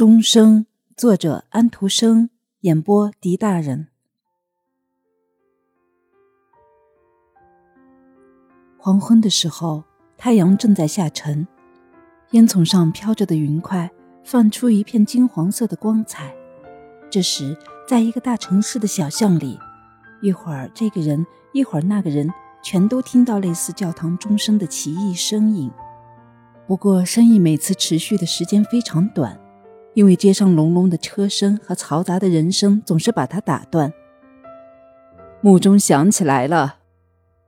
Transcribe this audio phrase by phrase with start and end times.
[0.00, 0.64] 钟声，
[0.96, 3.88] 作者安徒生，演播狄大人。
[8.78, 9.84] 黄昏的时候，
[10.16, 11.46] 太阳正在下沉，
[12.30, 13.90] 烟囱上飘着的云块
[14.24, 16.34] 放出一片金黄色的光彩。
[17.10, 17.54] 这时，
[17.86, 19.58] 在一个大城市的小巷里，
[20.22, 22.32] 一会儿这个人，一会儿那个人，
[22.62, 25.70] 全都听到类似教堂钟声的奇异声音。
[26.66, 29.38] 不过，声音每次持续的时间非常短。
[29.94, 33.92] 因为街上隆隆的车声和嘈杂的人声总是把他打断。
[35.40, 36.76] 木钟响起来了，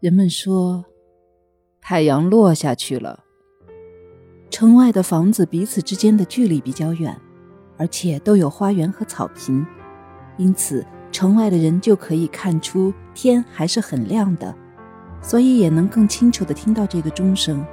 [0.00, 0.84] 人们说，
[1.80, 3.20] 太阳落下去了。
[4.50, 7.16] 城外的房子彼此之间的距离比较远，
[7.76, 9.66] 而且都有花园和草坪，
[10.36, 14.54] 因此城外的人就可以看出天还是很亮的，
[15.20, 17.64] 所以也能更清楚地听到这个钟声。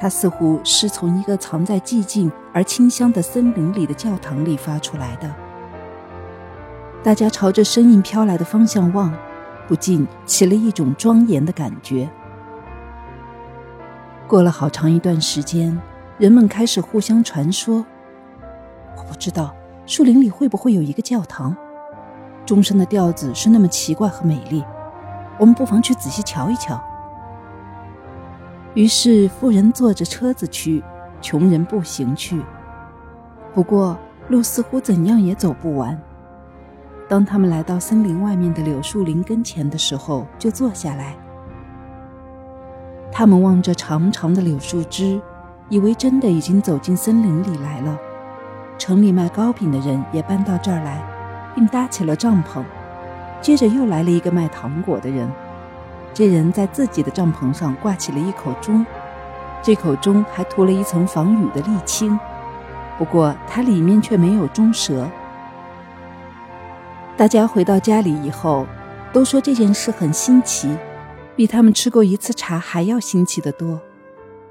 [0.00, 5.28] 它似乎是从一个藏在寂静而清香的森林里的教堂里发出来的。
[7.02, 9.12] 大家朝着声音飘来的方向望，
[9.66, 12.08] 不禁起了一种庄严的感觉。
[14.26, 15.80] 过了好长一段时间，
[16.18, 17.84] 人们开始互相传说
[18.96, 19.54] ：“我不知道
[19.86, 21.56] 树林里会不会有一个教堂。
[22.44, 24.64] 钟声的调子是那么奇怪和美丽，
[25.38, 26.80] 我们不妨去仔细瞧一瞧。”
[28.74, 30.82] 于是，富人坐着车子去，
[31.20, 32.40] 穷人步行去。
[33.54, 36.00] 不过，路似乎怎样也走不完。
[37.08, 41.16] 当他们来到森林外面的柳树林跟前的时候，就坐下来。
[43.10, 45.20] 他们望着长长的柳树枝，
[45.70, 47.98] 以为真的已经走进森林里来了。
[48.76, 51.02] 城里卖糕饼的人也搬到这儿来，
[51.54, 52.62] 并搭起了帐篷。
[53.40, 55.28] 接着又来了一个卖糖果的人。
[56.14, 58.84] 这人在自己的帐篷上挂起了一口钟，
[59.62, 62.18] 这口钟还涂了一层防雨的沥青，
[62.98, 65.08] 不过它里面却没有钟舌。
[67.16, 68.66] 大家回到家里以后，
[69.12, 70.76] 都说这件事很新奇，
[71.36, 73.80] 比他们吃过一次茶还要新奇的多。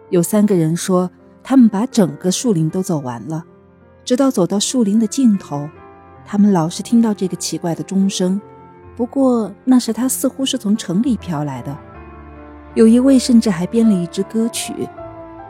[0.09, 1.09] 有三个人说，
[1.43, 3.43] 他们把整个树林都走完了，
[4.05, 5.69] 直到走到树林的尽头，
[6.25, 8.39] 他们老是听到这个奇怪的钟声。
[8.97, 11.77] 不过那时他似乎是从城里飘来的。
[12.73, 14.73] 有一位甚至还编了一支歌曲，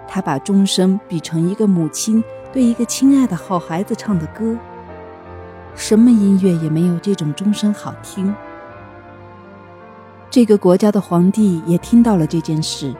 [0.05, 2.21] 他把钟声比成一个母亲
[2.51, 4.57] 对一个亲爱的好孩子唱的歌。
[5.75, 8.35] 什么音乐也没有这种钟声好听。
[10.29, 12.93] 这个国家的皇帝也听到了这件事，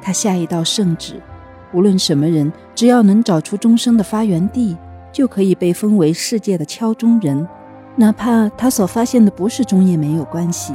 [0.00, 1.20] 他下一道圣旨：
[1.74, 4.78] 无论什么人，只要能找出钟声的发源地，
[5.12, 7.46] 就可以被封为世界的敲钟人。
[7.96, 10.74] 哪怕他所发现的不是钟也没有关系。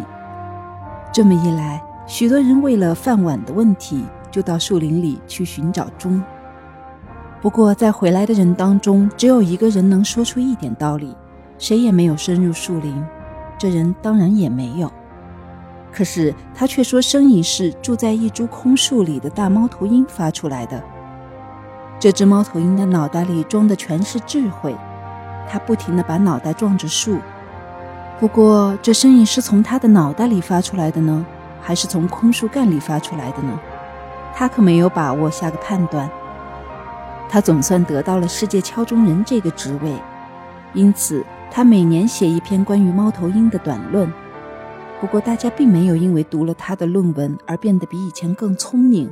[1.12, 6.24] 这么一来，许多人为了饭碗的问题，就到树林里去寻找钟。
[7.42, 11.16] 不过，在回来的人当中，只有一个人能说出一点道理，
[11.58, 13.04] 谁也没有深入树林。
[13.58, 14.90] 这人当然也没有。
[15.92, 20.82] 可是他却说，声音是住在一株空树里的大猫头鹰发出来的。
[22.00, 24.74] 这只猫头鹰的脑袋里装的全是智慧。
[25.48, 27.20] 他不停地把脑袋撞着树，
[28.20, 31.26] 不过这声音是从他的脑袋里发出来的呢，
[31.62, 33.60] 还是从空树干里发出来的呢？
[34.36, 36.10] 他可没有把握下个判断。
[37.28, 39.94] 他总算得到了世界敲钟人这个职位，
[40.74, 44.12] 因此他每年写一篇关于猫头鹰的短论。
[45.00, 49.10] 不过大家并没有因为读了他的论文而变得比以前更聪明。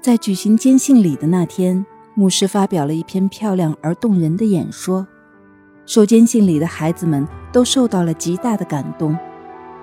[0.00, 1.86] 在举行坚信礼的那天。
[2.16, 5.04] 牧师发表了一篇漂亮而动人的演说，
[5.84, 9.18] 受监信里的孩子们都受到了极大的感动，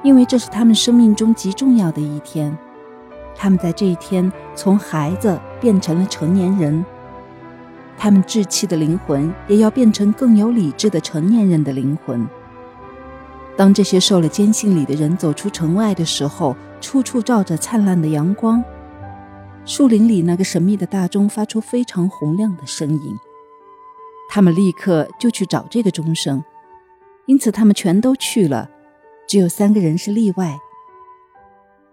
[0.02, 2.58] 因为这是他们生命中极重要的一天。
[3.36, 6.86] 他们在这一天从孩子变成了成年人，
[7.98, 12.26] 他们稚气的灵魂也要变成更有理智的成年人的灵魂。
[13.58, 18.64] 当这些受了监信礼的人走出城外的时候，处处照着灿烂的阳光。
[19.64, 23.16] 树林里那个神秘的大钟发出非常洪亮的声音，
[24.30, 26.44] 他们立刻就去找这个钟声，
[27.28, 28.70] 因此他们全都去了，
[29.28, 30.60] 只有三个人是例外。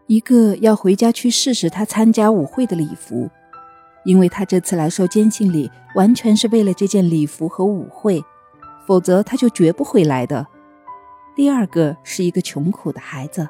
[0.07, 3.29] 一个要回家去试试他参加舞会的礼服，
[4.05, 8.25] 因为他这次来受监信礼完全是为了这件礼服和舞会，
[8.87, 10.47] 否则他就绝不会来的。
[11.37, 13.47] 第二个是一个穷苦的孩子。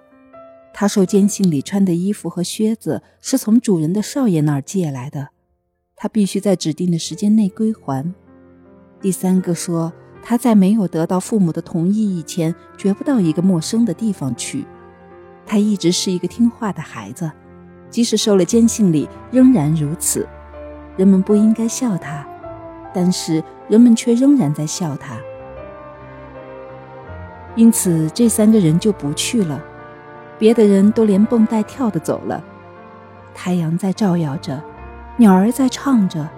[0.81, 5.31] 他受监信里穿的衣服和靴子是从主人的少爷那儿借来的，
[5.97, 8.15] 他必须在指定的时间内归还。
[9.01, 9.93] 第三个说，
[10.23, 14.65] 他在没有得到父母的同意以前，绝不到一个陌生的地方去。
[15.45, 17.29] 他一直是一个听话的孩子，
[17.91, 20.29] 即使受了监信礼，仍然如此。
[20.97, 22.25] 人们不应该笑他，
[22.95, 25.19] 但是人们却仍然在笑他。
[27.57, 29.61] 因此，这三个人就不去了，
[30.39, 32.43] 别的人都连蹦带跳的走了。
[33.35, 34.63] 太阳在照耀着，
[35.17, 36.29] 鸟儿在唱着，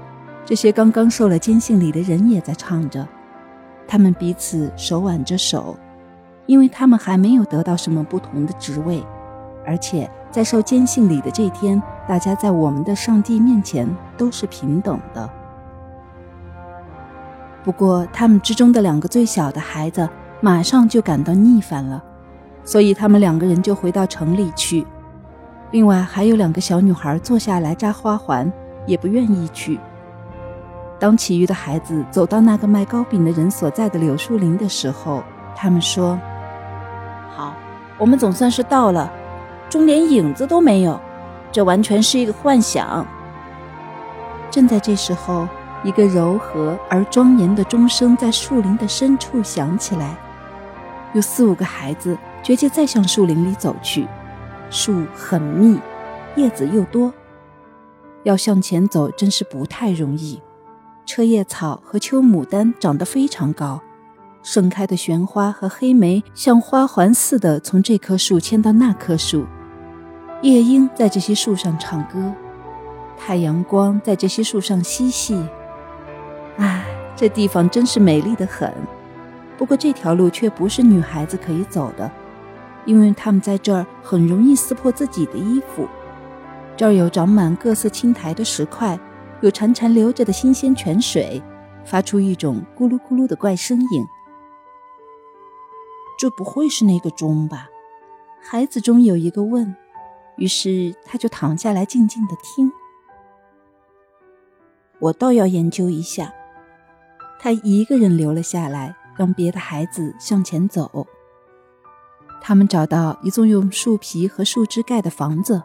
[0.45, 3.07] 这些刚刚受了坚信礼的人也在唱着。
[3.87, 5.77] 他们彼此手挽着手，
[6.47, 9.05] 因为他们还没有得到什么不同的职位，
[9.67, 15.29] 而且在受坚信礼的这天，大家在我们的上帝面前都是平等的。
[17.63, 20.09] 不过，他们之中的两个最小的孩子。
[20.43, 22.03] 马上就感到逆反了，
[22.65, 24.87] 所以他们两个人就回到城里去。
[25.71, 28.53] 另外还有两个小女孩坐下来扎花环，
[28.87, 29.79] 也不愿意去。
[30.99, 35.23] 当其余的孩子走到那个卖糕饼的人所在的柳树林的时候，
[35.57, 36.19] 他们说
[37.35, 37.55] ：“好，
[37.97, 39.11] 我们总算是到了，
[39.69, 41.01] 钟连影子都没有，
[41.51, 43.07] 这完全是一个幻想。”
[44.51, 45.49] 正在这时候，
[45.85, 50.17] 一个柔和而庄严的钟声在树林的深处响起来。
[51.15, 54.07] 有四五个孩子决定再向树林里走去，
[54.71, 55.79] 树很密，
[56.37, 57.13] 叶子又多，
[58.23, 60.41] 要向前走真是不太容易。
[61.07, 63.81] 车叶草和秋牡丹长得非常高，
[64.43, 69.45] 盛开的玄花和黑莓像花环似的从这棵树牵到那棵树。
[70.43, 72.33] 夜莺在这些树上唱歌，
[73.19, 75.45] 太阳光在这些树上嬉戏。
[76.57, 76.85] 唉，
[77.15, 78.73] 这地方真是美丽的很。
[79.59, 82.11] 不过这条路却不是女孩子可以走的，
[82.87, 85.89] 因为他们在这儿很容易撕破自己的衣服。
[86.77, 88.99] 这儿有长满各色青苔的石块，
[89.41, 91.43] 有潺潺流着的新鲜泉水，
[91.85, 94.07] 发出一种咕噜咕噜的怪声音。
[96.19, 97.69] 这不会是那个钟吧？
[98.43, 99.75] 孩子中有一个问。
[100.37, 102.73] 于是他就躺下来静静的听。
[104.99, 106.33] 我倒要研究一下。
[107.39, 108.97] 他一个人留了下来。
[109.17, 111.07] 让别的孩子向前走。
[112.41, 115.63] 他们找到一座用树皮和树枝盖的房子，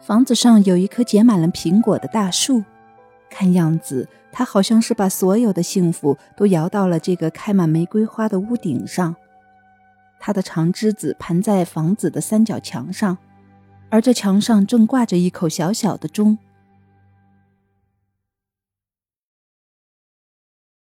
[0.00, 2.62] 房子上有一棵结满了苹果的大树。
[3.30, 9.16] 看样子，它好像是把所有的幸福都摇到了这个开满玫瑰花的屋顶上。
[10.20, 13.16] 它的长枝子盘在房子的三角墙上，
[13.88, 16.38] 而这墙上正挂着一口小小的钟。